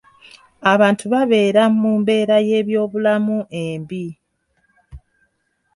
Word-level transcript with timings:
Abantu 0.73 1.05
babeera 1.13 1.63
mu 1.79 1.91
mbeera 1.99 2.35
y'ebyobulamu 2.47 3.37
embi. 3.63 4.05